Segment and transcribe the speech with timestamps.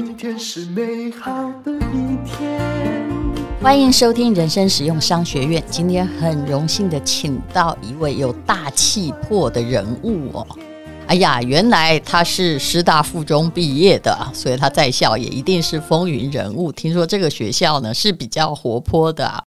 [0.00, 2.56] 今天是美好的一天。
[3.60, 5.60] 欢迎收听人生实用商学院。
[5.68, 10.46] 今天很荣幸的请到一位有大气魄的人物哦。
[11.08, 16.70] 哎呀，原来他是师大附中毕业的，所以他在校也一定是风云人物。
[16.70, 19.47] 听说这个学校呢是比较活泼的。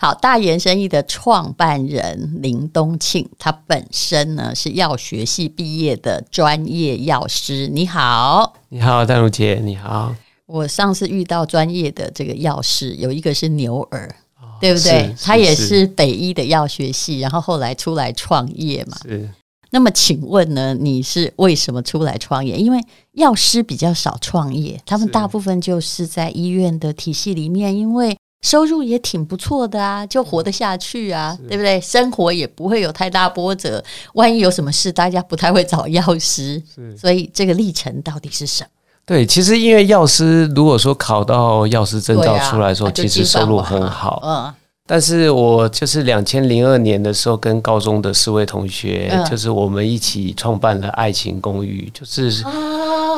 [0.00, 7.66] 好，大言生意的创办人林东庆，他本身呢是药学系毕业的专业药师。
[7.66, 10.14] 你好，你好，丹如姐，你好。
[10.46, 14.08] 我上次遇到专业的这个药师，有一个是牛耳，
[14.40, 15.12] 哦、对不对？
[15.20, 18.96] 他也是北医的药学系，然后后来出来创业嘛。
[19.02, 19.28] 是。
[19.70, 22.56] 那么请问呢，你是为什么出来创业？
[22.56, 22.80] 因为
[23.14, 28.16] 药师比较少创业，他们大部分就是在医院的体系里面，因为。
[28.42, 31.80] 收入也挺不错的啊，就活得下去啊，对不对？
[31.80, 33.82] 生活也不会有太大波折。
[34.14, 36.62] 万一有什么事，大家不太会找药师，
[36.96, 38.70] 所以这个历程到底是什么？
[39.04, 44.20] 对，其实因为药师如果说考到药师证照出来的时候，其实收入很好。
[44.24, 44.54] 嗯。
[44.90, 52.30] 但是我就是两千零二年的时候，跟高中的四位同学，嗯、就是我们一起创办了爱情公寓，就是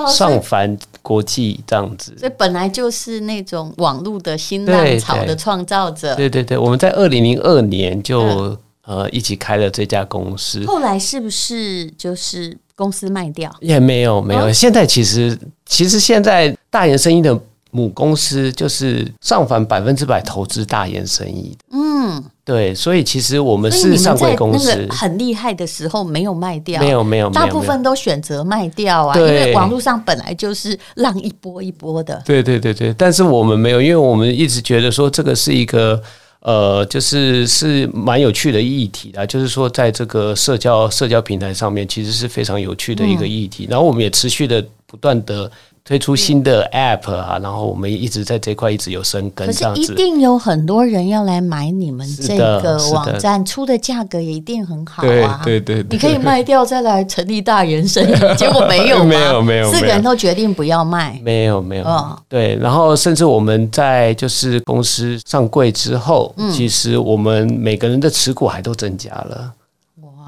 [0.08, 2.14] 上凡国际这样子。
[2.18, 6.14] 所以本来就是那种网络的新浪潮的创造者。
[6.14, 10.64] 对对对，我们在二零零二年就、嗯、呃一起开了这家公司。
[10.66, 13.54] 后来是不是就是公司卖掉？
[13.60, 17.38] 也没有没有，哦、现在其实其实现在大言生意的。
[17.70, 21.56] 母公司就是上凡百分之百投资大言生意。
[21.70, 24.86] 嗯，对，所以其实我们是上柜公司。
[24.90, 32.20] 很厉害的时候没有卖掉，没有没有，大部分都选择卖掉啊，因为网络上本来就是浪一波一波的。
[32.24, 36.02] 对对对对，但是我们没有，因为我们一直觉得说这个是一个
[36.40, 43.68] 呃，就是是蛮有趣的议题的，就是说在这个社交社交平台上面，其实是非常有趣的一个议题。
[43.70, 45.48] 然后我们也持续的不断的。
[45.84, 49.80] 推出新的 App 啊，然后我们一直在这块一直有深耕，这样子。
[49.80, 55.40] 可是一定有很多人要来买你们这个网站，出的价格也一定很好啊。
[55.44, 62.18] 对对对，你可以卖掉再来成立大人生医， 结果没有，没有没有，四个人都决定不要卖，没有没有。
[62.28, 69.52] 对，然后甚至我们在就是公司上柜之后，其实我们每个人的持股还都增加了。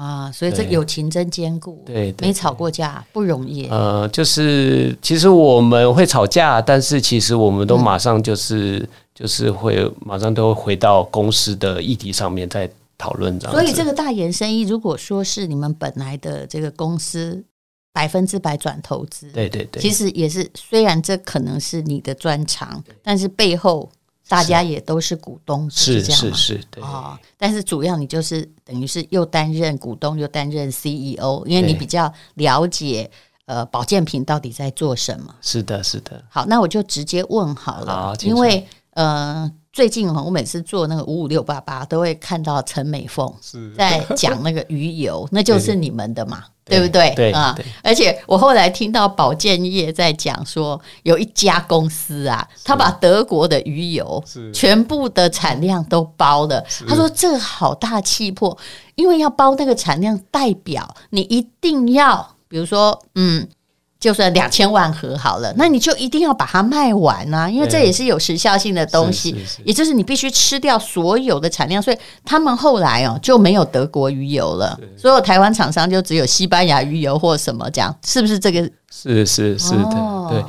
[0.03, 3.67] 啊，所以这友情真坚固，对，对，没吵过架不容易。
[3.69, 13.53] 呃，就是其实我们会吵架，但是其实我们都马上就是、嗯、就是会马上都会回到公司的议题上面再讨论这样。
[13.53, 17.41] 所以这个大言生意，如果说是你们本来的这个公司
[17.93, 23.89] 百分之百转投资，对对对，其实也是虽然这可能是你的专长，但是背后。
[24.27, 26.35] 大家也都是股东，是这样吗？
[26.35, 26.83] 是是是，对。
[26.83, 33.09] 哦，但是主要你就是等于是又担任股东又担任 CEO，因为你比较了解
[33.45, 35.35] 呃保健品到底在做什么。
[35.41, 36.23] 是的，是的。
[36.29, 43.33] 好，那我就直接问好了，好，因为呃最近我每次做那个五五六八八都会看到陈美凤
[43.75, 46.43] 在讲那个鱼油， 那就是你们的嘛。
[46.65, 47.13] 对不对？
[47.13, 47.53] 对啊，
[47.83, 54.23] 而且我后来听到保健业在讲说，有一家公司啊，他把德国的鱼油
[54.53, 56.63] 全部的产量都包了。
[56.87, 58.57] 他说这好大气魄，
[58.95, 63.45] 因为要包那个产量，代表你一定要，比如说，嗯。
[64.03, 69.33] 就算两千万盒好了，那你就一定要把它卖完啊，因为这也是有时效性的东西，
[69.63, 71.81] 也就是你必须吃掉所有的产量。
[71.81, 78.69] 所以他们后来哦就没有德国鱼油了，所有台湾厂商就只有西班牙鱼油或什么这样，是不是这个？
[78.91, 80.43] 是是是的，对。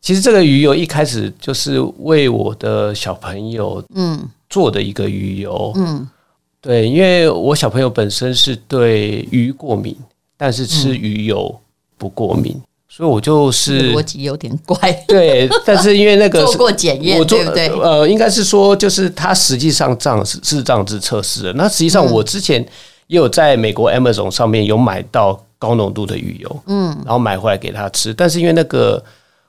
[0.00, 6.08] 其实这个鱼油一开始就是为我的小朋友嗯做的一个鱼油嗯，
[6.60, 9.96] 对，因为我小朋友本身是对鱼过敏，
[10.36, 11.58] 但是吃鱼油
[11.98, 12.56] 不过敏。
[12.96, 14.78] 所以我就是逻辑有点怪，
[15.08, 17.66] 对，但是因为那个 做过检验，对不对？
[17.80, 21.52] 呃，应该是说，就是它实际上这样是是这样子测试的。
[21.54, 22.64] 那实际上我之前
[23.08, 29.02] 也有在美国 Amazon 上面有买到高浓度的鱼油，嗯，然后买回来给他吃，但是因为那个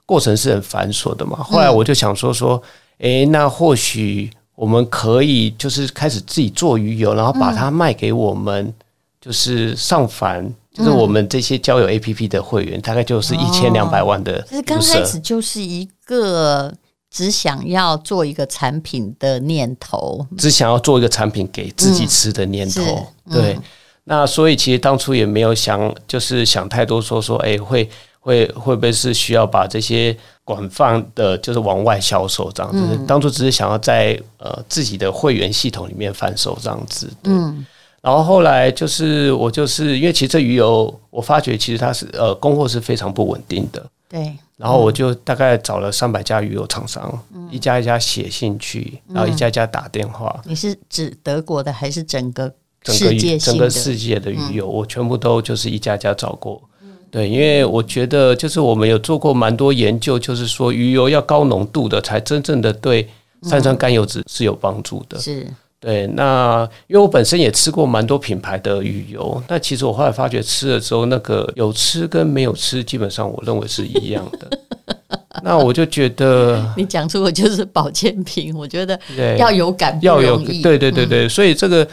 [0.08, 2.60] 过程是很繁琐的嘛，后来我就想说说，
[2.98, 8.74] 诶，那或许我们可以就是开始自己做鱼油，然后把它卖给我们，
[9.22, 10.52] 就是上凡。
[10.76, 14.42] 就是我们这些交友 APP 的会员，大概就是一千两百万的。
[14.42, 16.74] 其实刚开始就是一个
[17.10, 23.08] 只想要做一个产品的念头，只想要做一个产品给自己吃的念头。
[23.32, 23.58] 对，
[24.04, 27.90] 那所以其实当初也没有想，就是想太多，说说，哎，会
[28.20, 33.00] 会会不会是需要把这些广泛的，就是往外销售这样子？
[33.08, 37.10] 当初只是想要在呃自己的会员系统里面贩售这样子。
[37.24, 37.66] 嗯。
[38.06, 43.84] 然后后来就是我就是因为其实这鱼油，我发觉其实它是呃供货是非常不稳定的。
[44.08, 44.32] 对。
[44.58, 50.40] 然后我就大概找了三百家鱼油厂商，嗯、一家一家写信去，然后一家一家打电话。
[50.46, 52.54] 你是指德国的还是整个
[52.84, 54.68] 整个整个世界的鱼油？
[54.68, 56.62] 嗯、我全部都就是一家家找过。
[56.84, 63.10] 嗯、对，因为我觉得就是我们有做过蛮多研究，就是说鱼油要高浓度的才真正的对
[63.42, 65.18] 三酸甘油脂是有帮助的。
[65.18, 65.48] 是。
[65.86, 74.60] 对，那因为我本身也吃过蛮多品牌的鱼油，那其实我后来发觉吃了之后，那个有吃跟没有吃，基本上我认为是一样的。
[75.44, 79.00] 那我就觉得，你讲出我就是保健品，我觉得
[79.38, 81.88] 要有感，要有对对对对，所以这个，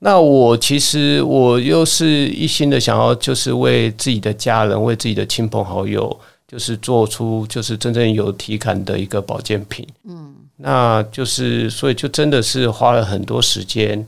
[0.00, 6.18] 那我其实我又是一心的想要，就是为自己的家人，为自己的亲朋好友，
[6.48, 9.86] 就是做出就是真正有体感的一个保健品。
[10.08, 10.34] 嗯。
[10.62, 14.06] 那就是，所以就真的是花了很多时间，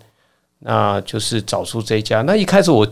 [0.58, 2.20] 那就是找出这一家。
[2.22, 2.86] 那一开始我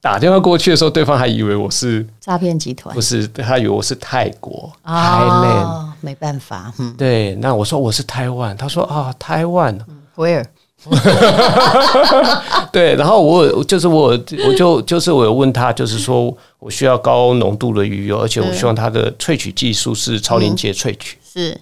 [0.00, 7.34] 打电话过去的时候，对方还以为我是诈骗集团，不是，他以为我是泰国，Thailand，没办法，嗯，对。
[7.36, 9.78] 那我说我是台湾，他说啊，台湾
[10.16, 10.44] ，Where？
[12.70, 21.60] 对，然后我就是我，我就就是我有问他，就是说我需要高浓度的鱼油，而且我希望它的萃取技术是超临界萃取，嗯、是。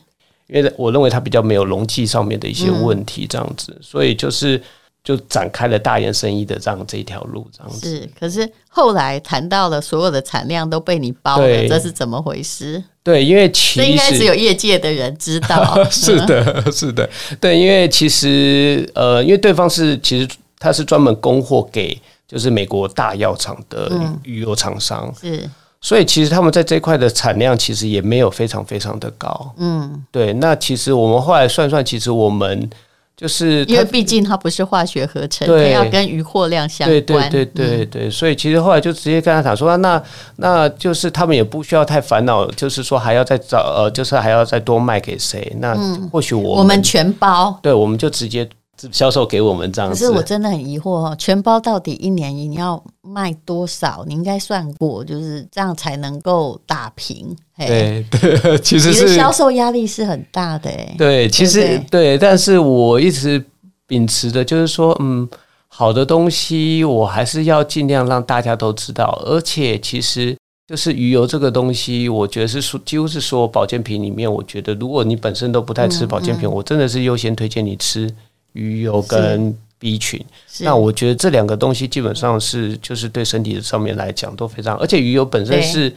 [0.53, 4.61] 因为我认为它比较没有容器上面的一些问题，这样子，嗯、所以就是
[5.03, 7.89] 就展开了大研生意的这样这一条路，这样子。
[7.89, 12.83] 是，可是后来谈到了所有的产量都被你包了，对这是怎么回事？
[13.03, 15.83] 对，因为其实应该只有业界的人知道。
[15.91, 17.09] 是的， 是的，
[17.41, 20.29] 对，因为其实呃，因为对方是其实
[20.59, 23.91] 他是专门供货给就是美国大药厂的
[24.23, 25.51] 鱼油厂商，嗯、是。
[25.83, 30.33] 所以其实他们在这块的产量其实也没有非常非常的高，嗯，对。
[30.35, 32.71] 那其实我们后来算算，其实我们
[33.17, 38.11] 就是因为毕竟它不是化学合成，对，它要跟鱼货量相关，对对对对对。
[38.11, 40.01] 所以其实后来就直接跟他讲说，那
[40.37, 45.53] 那就是他们也不需要太烦恼，就是说还要再找呃，就是还要再多卖给谁？
[45.59, 45.77] 那
[46.13, 48.49] 或许我我们全包，对，我们就直接。
[48.91, 54.05] 销售给我们这样子，可是我真的很疑惑哦，全包到底一年你要卖多少？
[54.09, 57.37] 你应该算过，就是这样才能够打平。
[57.57, 60.95] 对对， 其实是销售压力是很大的哎。
[60.99, 63.45] 对，其实对，但是我一直
[63.87, 65.29] 秉持的就是说，嗯，
[65.69, 70.37] 好的东西我还是要尽量让大家都知道，而且其实
[70.67, 78.13] 就是鱼油这个东西，我觉得是说几乎是说保健品里面，我觉得如果你本身都不太吃保健品，嗯嗯、我真的是优先推荐你吃。
[78.53, 80.25] 鱼油跟 B 群，
[80.61, 85.93] 那我觉得这两个东西基本上是就是对身体上面来讲都非常，而且鱼油本身是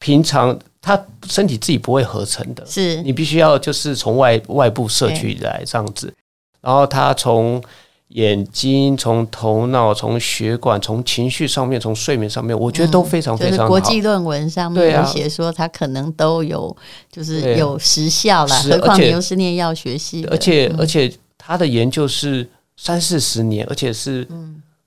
[0.00, 3.00] 平常它身体自己不会合成的，是。
[3.02, 6.12] 你必须要就是从外外部摄取来这样子，
[6.60, 7.62] 然后它从
[8.08, 13.68] 眼睛、从头脑、从血管、从情绪上面、从睡眠上面，我觉得都非常非常好。
[13.68, 16.76] 国际论文上面有写说它可能都有
[17.12, 21.12] 就是有时效了，何况你又是念药学系，而且而且。
[21.50, 24.24] 他的研究是三四十年，而且是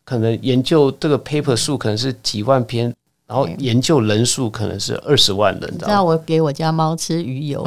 [0.06, 2.86] 可能研究这个 paper 数可能是几万篇，
[3.28, 5.70] 然后研究人数可能是二十万人。
[5.74, 7.62] 你知道我给我家猫吃鱼油，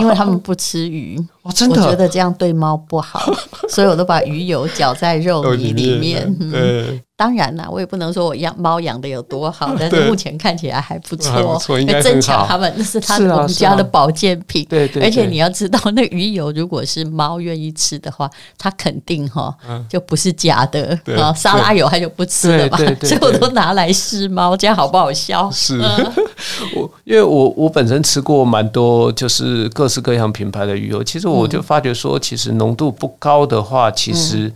[0.00, 3.20] 因为他们不吃鱼，我真的我觉得这样对猫不好，
[3.68, 6.34] 所以我都把鱼油搅在肉泥里面。
[6.50, 7.00] 对。
[7.16, 14.66] 当然啦，我也不能说我养猫养的有多好，但是目前看起来还不错，应该增强它们，那是它我们家的保健品。
[14.68, 18.28] 对对，而且你要知道，那鱼油如果是猫愿意吃的话，
[18.58, 19.56] 它肯定哈
[19.88, 21.32] 就不是假的啊。
[21.32, 22.76] 沙拉油它就不吃了吧？
[23.00, 25.48] 所以我都拿来试猫，这样好不好笑？
[25.52, 25.78] 是
[26.74, 34.52] 我因为我我本身吃过蛮多，就是各式各样品牌的鱼油，其实我就发觉说，其实浓度不高的话，其实。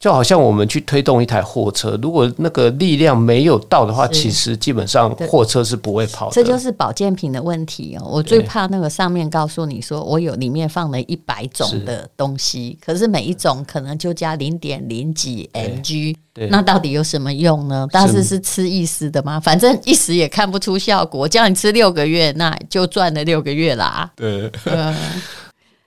[0.00, 6.32] 就好像我们去推动一台货车，如果那个力量没有到的话，其实基本上货车是不会跑的。
[6.34, 8.06] 这就是保健品的问题哦。
[8.10, 16.14] 我最怕那个上面告诉你说，我有里面放了一百种的东西，可是每一种可能就加零点零几 mg，
[16.50, 17.88] 那到底有什么用呢？
[17.90, 19.40] 但是是吃意思的吗？
[19.40, 24.10] 反正一时也看不出效果，叫你吃六个月，那就赚了六个月啦。
[24.14, 24.52] 对。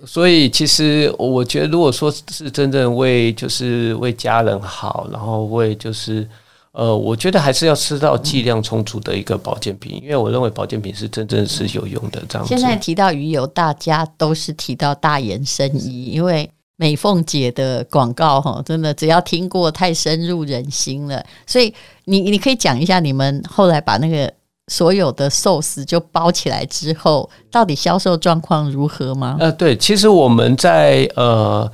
[0.05, 6.27] 所以，其实我觉得，如果说是真正为就是为家人好，然后为就是
[6.71, 12.21] 呃，我觉得还是要吃到剂量充足的一个保健品，因为我认为保健品是真正是有用的。
[12.29, 12.55] 这样子。
[12.55, 21.25] 现在提到鱼油，大家都是提到大研生医，因为美凤姐的广告哈，真的只要听过太深入人心了。
[21.47, 21.73] 所以
[22.05, 24.31] 你你可以讲一下，你们后来把那个。
[24.67, 29.37] 所有的寿司就包起来之后，到底销售状况如何吗？
[29.39, 31.71] 呃，对，其实我们在呃，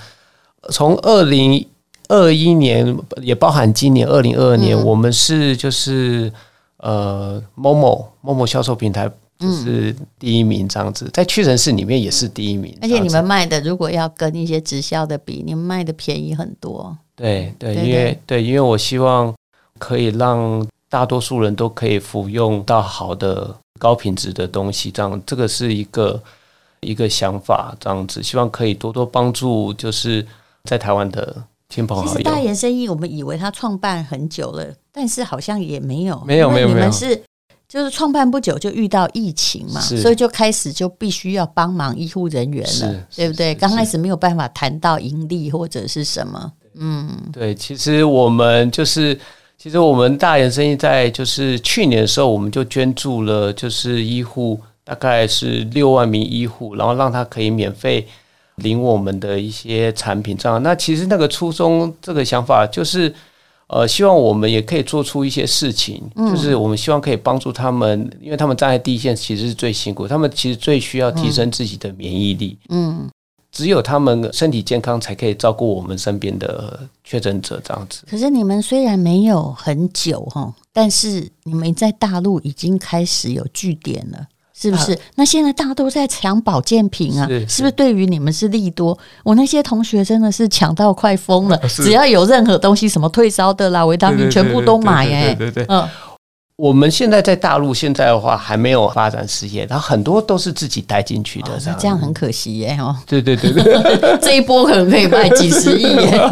[0.70, 1.66] 从二零
[2.08, 6.32] 二一年也包含今年二零二二年，嗯、我们是就是
[6.78, 9.10] 呃，某某某某销售平台
[9.40, 12.78] 就是第一名这样子，在屈臣氏里面也是第一名。
[12.82, 16.96] 而且你们卖的如果要跟一些直销的比，你们卖的便宜很多。
[17.16, 19.34] 对对，因为对，因为我希望
[19.80, 26.22] 可以让大多数人都可以服用到好的高品质的东西，这样这个是一个
[26.82, 30.24] 一个想法，这样子希望可以多多帮助，就是
[30.66, 32.12] 在台湾的亲朋好友。
[32.12, 37.24] 其实大研生意，我们以为他创办很久了，但是好像也没有，没有没有没有，你们是。
[37.66, 43.56] 就是创办不久就遇到疫情嘛，所以就开始就必须要帮忙医护人员了，对不对？
[43.56, 47.56] 刚开始没有办法谈到盈利或者是什么，嗯，对。
[47.56, 49.20] 其实我们就是，
[49.64, 58.06] 其实我们大研生意在就是去年的时候，我们就捐助了，就是医护大概是六万名医护，然后让他可以免费
[58.56, 60.62] 领我们的一些产品，这样。
[60.62, 63.14] 那其实那个初衷，这个想法就是。
[63.68, 72.56] 呃，希望我们也可以做出一些事情，就是我们希望可以帮助他们，因为他们站在第一线，其实是最辛苦，他们其实最需要提升自己的免疫力。
[72.70, 73.10] 嗯，
[73.54, 78.02] 只有他们身体健康，才可以照顾我们身边的确诊者这样子。
[78.10, 84.28] 可是你们虽然没有很久哈，但是你们在大陆已经开始有据点了。
[84.56, 84.98] 是不是？
[85.16, 87.72] 那现在大家都在抢保健品啊，是不是？
[87.72, 88.98] 对于你们是利多？
[89.24, 95.34] 我那些同学真的是抢到快疯了， 只要有任何东西，什么退烧的啦、维他命，全部都买哎。
[95.34, 95.90] 对对对，嗯。
[96.56, 102.78] 我们现在在大陆，现在的话还没有发展事业，然后很多都是自己带进去的，这样很可惜耶。
[102.80, 106.30] 哦，对对对对， 这一波可能可以卖几十亿耶。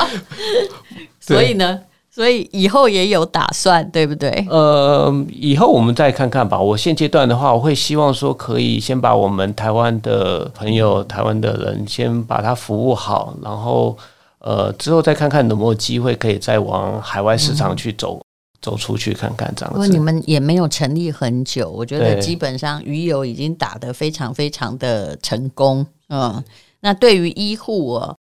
[1.20, 1.80] 所以呢？
[2.14, 4.28] 所以以后也有打算，对不对？
[4.50, 6.60] 呃，以后我们再看看吧。
[6.60, 13.96] 我现阶段的话，我会希望说，可以先把我们台湾的朋友、台湾的人先把他服务好，然后
[14.40, 18.24] 呃，之后再看看有没有机会可以再往海外市场去走，嗯、
[18.62, 19.76] 走出去看看这样子。
[19.76, 25.84] 不过你们也没有成立很久，我觉得基本上鱼油已经打得非常非常的成功。
[26.08, 26.42] 嗯，
[26.80, 28.16] 那对于医护哦。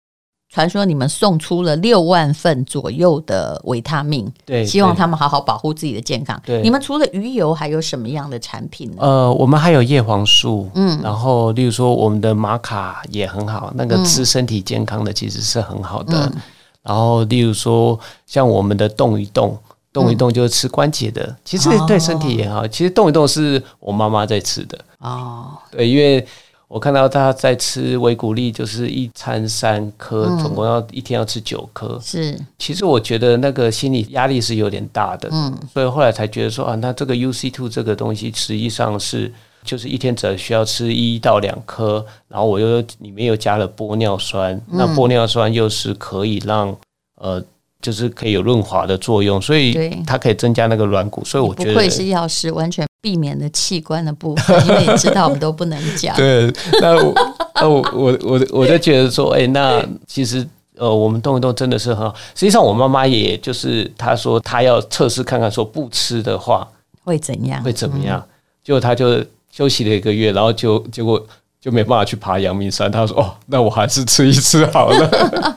[0.53, 6.43] 传说你们送出了六万份左右的维他命，对，希望他们好好保护自己的健康。
[6.45, 8.97] 对，你们除了鱼油，还有什么样的产品呢？
[8.99, 16.27] 呃，我们还有叶黄素，嗯，然后例如说我们的玛卡也很好，那个吃身体健康的其实是很好的。
[16.27, 16.41] 嗯、
[16.83, 19.57] 然后例如说像我们的动一动，
[19.93, 22.67] 动一动就是吃关节的，嗯、其实对身体也好。
[22.67, 26.27] 其实动一动是我妈妈在吃的哦，对，因为。
[26.71, 31.99] 我看到她在吃维骨力，就是一餐三颗，总共要一天要吃九颗。
[32.01, 46.73] 是，其实我觉得那个心理压力是有点大的，嗯，所以后来才觉得说啊，那这个 UC two 这个东西实际上是就是一天只需要吃一到两颗，然后我又里面又加了玻尿酸，那玻尿酸又是可以让
[47.17, 47.43] 呃。
[47.81, 49.75] 就是可以有润滑的作用，所以
[50.07, 56.15] 它可以增加那个软骨，所以我觉得不愧是药师，完全避免了器官的部分，因为你知道我们都不能讲。
[56.19, 57.15] 对，那我
[57.55, 60.47] 那我我我我就觉得说，哎、欸，那其实
[60.77, 62.15] 呃，我们动一动真的是很好。
[62.35, 66.69] 实际上，我妈妈也就是她说她要测试看看，说不吃的话
[67.03, 67.63] 会怎样？
[67.63, 68.23] 会怎么样？
[68.63, 71.27] 结果她就休息了一个月，然后就结果。
[71.61, 72.91] 就没办法去爬阳明山。
[72.91, 75.57] 他说：“哦，那我还是吃一吃好了。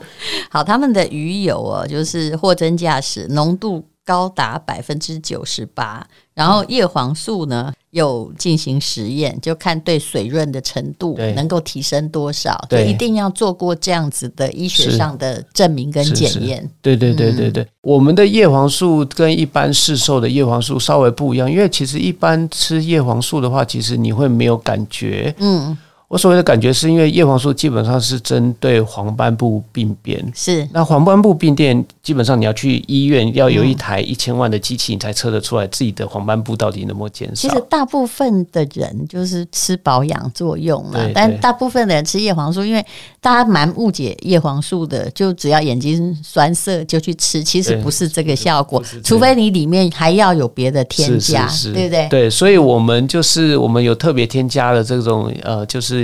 [0.50, 6.06] 好，他们的鱼油哦，就是货真价实，浓度高达百分之九十八。
[6.34, 16.68] 然后叶黄素呢，有进行实验，就看对水润的程度能够提升多少，对，一定要做过这样子的医学上的证明跟检验。
[16.82, 25.32] 对对对对对，嗯、我们的叶黄素跟一般市售的叶黄素稍微不一样，因为其实一般吃叶黄素的话，其实你会没有感觉。
[25.38, 25.76] 嗯。
[26.14, 37.48] 我所谓的感觉是因为叶黄素基本上是针对黄斑部病变，是那黄斑部病变基本上你要去医院要有一台一千万的机器，你才测得出来自己的黄斑部到底能不能减少。
[37.48, 42.86] 其实大部分的人就是吃保养作用了，但大部分的人吃叶黄素，因为
[43.20, 52.08] 大家蛮误解叶黄素的，就只要眼睛酸涩就去吃，其实不是这个效果，除非你里面还要有别的添加，对不对？
[52.08, 56.03] 对，所以我们就是我们有特别添加了这种呃，就是。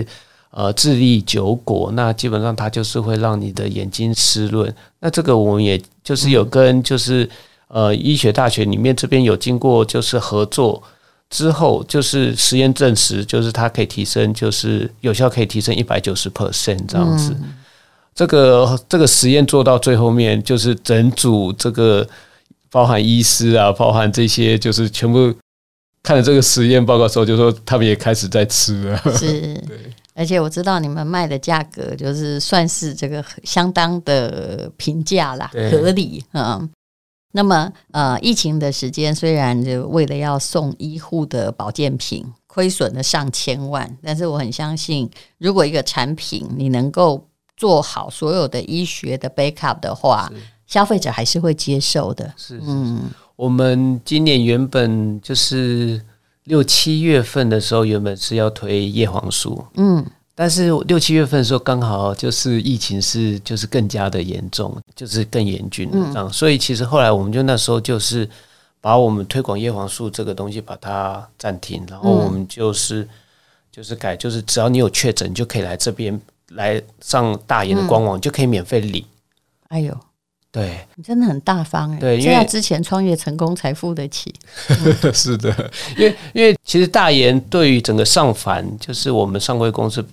[0.51, 4.75] 呃，智利酒果，那基本上它就是会让你的眼睛湿润。
[4.99, 7.29] 那这个我们也就是有跟就是
[7.69, 10.83] 呃医学大学里面这边有经过就是合作
[11.29, 17.37] 之后，就是实验证实，就是它可以提升，就是有效可以提升一百九十 percent 这样子。
[18.13, 22.05] 这个这个实验做到最后面，就是整组这个
[22.73, 25.33] 包含医师啊，包含这些就是全部
[26.03, 28.97] 看了这个实验报告之后，就说他们也开始在吃了。
[29.17, 29.79] 是，对。
[30.13, 36.61] 而且我知道你们卖的价格就是算是这个相当的平价啦，合理啊。
[37.33, 47.27] 那么呃，疫情的时间虽然就为了要送医护的保健品，亏损了上千万，但是我很相信，如果一个产品你能够
[47.57, 50.31] 做好所有的医学的 backup 的话，
[50.67, 52.35] 消费者还是会接受的。
[52.37, 53.03] 是，是，嗯，
[53.41, 55.99] 我们今年原本就是
[56.45, 60.05] 六七月份的时候，原本是要推叶黄素，嗯。
[60.35, 68.29] 但是六七月份的时候，刚好就是疫情是就是更加的严重，就是更严峻这样，嗯、所以其实后来我们就那时候就是
[68.79, 73.09] 把我们推广叶黄素这个东西把它暂停，然后我们就是、嗯、
[73.73, 76.19] 就是改，就是只要你有确诊，就可以来这边
[76.51, 79.03] 来上大研的官网，就可以免费领。
[79.69, 79.99] 哎呦，
[80.53, 84.35] 对，你真的很大方哎，对，因为之前创业成功才付得起。
[84.69, 90.05] 嗯、 是的，因为因为其实大研对于整个上凡，就是我们上柜公司。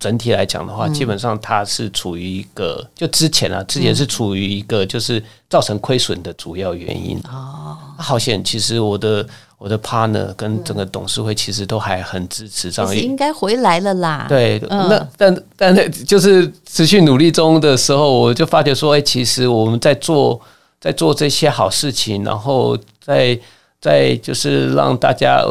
[0.00, 7.18] 整体来讲的话，基本上它是处于一个，就之前啊，之前是处于一个就是造成亏损的主要原因。
[7.24, 9.26] 哦，好险，其实我的
[9.58, 14.26] 我的 partner 跟整个董事会其实都还很支持这样，应该回来了啦。
[14.28, 20.40] 对，那但但那就是持续努力中的时候，我就发觉说，哎，其实我们在做
[20.80, 23.38] 在做这些好事情，然后在
[23.80, 25.44] 在就是让大家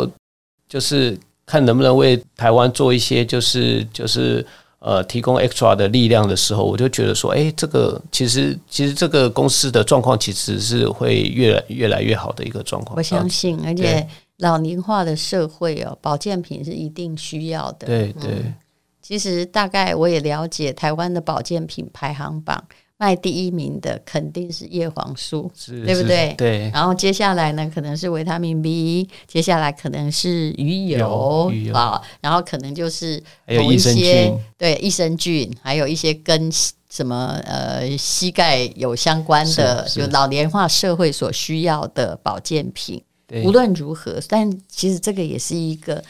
[0.68, 1.18] 就是。
[1.50, 4.46] 看能不能为台湾做一些，就是就是
[4.80, 12.96] 呃，提供 extra 的力量的时候，我就觉得说，哎，这个其实其实这个公司的状况其实是会越来越来越好的一个状况。
[12.96, 14.08] 我相信，而且
[14.38, 17.88] 老龄化的社会哦，保健品是一定需要的。
[17.88, 18.56] 对对、嗯，
[19.02, 22.64] 其实大概我也了解台湾的保健品排行榜。
[23.00, 26.34] 卖第一名的肯定是叶黄素，是对不对？
[26.38, 26.70] 对。
[26.74, 36.51] 然后接下来呢，可能是维他命 B，接下来可能是鱼油啊，然后可能就是有一些对益生菌，还有一些跟
[36.89, 43.01] 什么呃膝盖有相关的，就老年化社会所需要的保健品。
[43.27, 46.04] 对无论如何，但其实这个也是一个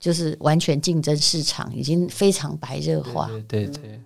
[0.00, 3.28] 就是完全竞争市场，已经非常白热化。
[3.46, 4.00] 对对，对对。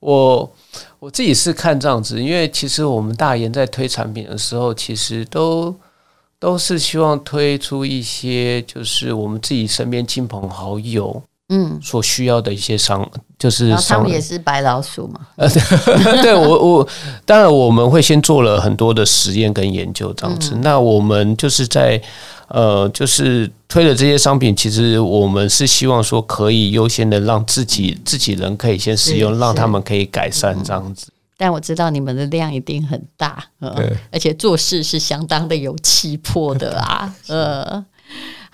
[0.00, 0.50] 我
[0.98, 5.74] 我自己是看这样子，因为其实我们大研在推产品的时候，其实都
[6.38, 11.78] 都是希望推出一些就是我们自己身边亲朋好友嗯。
[11.82, 15.20] 所需要的一些商，嗯、就是他们也是白老鼠嘛。
[15.34, 15.48] 呃，
[16.22, 16.88] 对我我
[17.24, 22.00] 当然我们会先做了很多的实验跟研究这样子，嗯、那我们就是在。
[22.52, 31.12] 呃，就是推的这些商品，其实我们是希望说可以优先的让自己自己人可以先使用，让他们可以改善这样子。
[31.38, 37.84] 但我知道你们的量一定很大，呃、对而且做事是相当的有气魄的啊， 呃。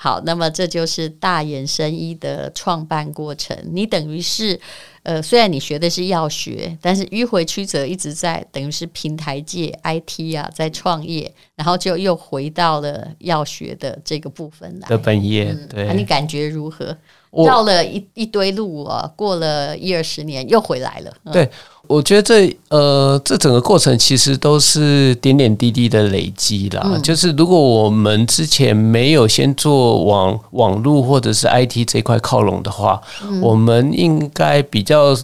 [0.06, 3.58] 好，那么这就是大研生医的创办过程。
[3.72, 4.56] 你等于是，
[5.02, 14.88] 呃，虽然你学的是药学，但是迂回曲折一直在，等于是平台界 IT 啊，在创业，然后就又回到了药学的这个部分来。
[14.88, 16.96] 的本业，嗯、对、啊，你感觉如何？
[17.32, 21.12] 绕了一一堆路啊，过了一二十年，又回来了。
[21.24, 21.50] 嗯、对。
[21.88, 26.82] 我觉得这呃，这整个过程其实都是点点滴滴的累积啦。
[26.84, 35.16] 嗯、就是如果我们之前没有先做网网络或者是 IT 这块靠拢的话，嗯、我们应该比较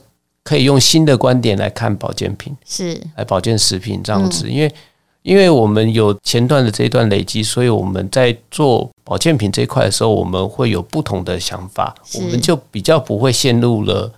[0.45, 4.47] 可以用新的观点来看保健品，是来保健食品这样子。
[4.47, 4.75] 嗯、因为
[5.23, 14.13] 因为我们有前段的这一段累积，所以我们在做保健品这一块的时候，我们会有不同的想法，我们就比较不会陷入了。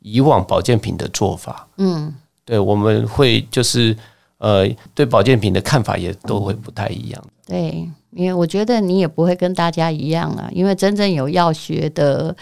[0.00, 3.94] 以往保健品的做法，嗯，对，我们会就是
[4.38, 7.22] 呃，对保健品的看法也都会不太一样。
[7.46, 12.34] 对，因为我觉得你也不会跟大家一样啊，因为真正有药学的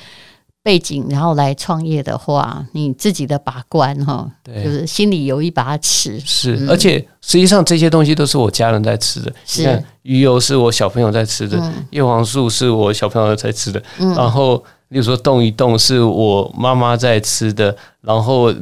[0.62, 6.20] 背景，然后来创业的话，你自己的把关哈，对，就是心里有一把尺。
[6.20, 11.56] 是，嗯、而且实际上这些东西都是我家人在吃的，是，鱼油是我小朋友在吃的，
[11.90, 14.62] 叶、嗯、黄素是我小朋友在吃的，嗯、然后。
[14.88, 18.52] 比如说动一动是我妈妈在吃的，然后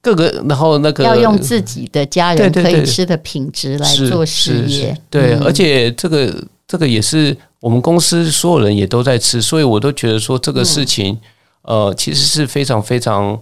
[0.00, 6.32] 各个，然后那个要用自己的家人可以吃的品质来做事业，对，而且这个
[6.66, 11.18] 这个也是我们公司所有人也都在吃，所以我都觉得说这个事情，
[11.62, 13.38] 呃，其实是非常非常，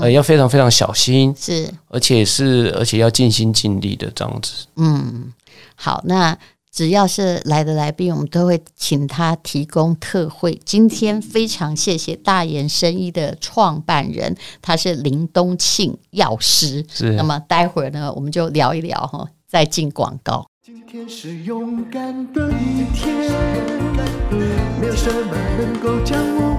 [0.00, 4.52] 呃，要非常非常小心，是，而且是而且要尽心尽力的这样子。
[4.76, 5.32] 嗯，
[5.74, 6.36] 好，那。
[6.72, 10.58] 只要是来的来宾，我们都会请他提供特惠。
[10.64, 16.82] 今天非常谢谢大研生医的创办人，他是林东庆药师。
[16.90, 20.46] 是，那么待会儿呢，我们就聊一聊哈，再进广告。
[20.64, 23.30] 今天是勇敢的一天，
[24.80, 26.58] 没有什么能够将我